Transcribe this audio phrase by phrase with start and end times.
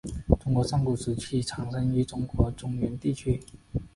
[0.39, 3.39] 中国上古时期产生于中国中原地区。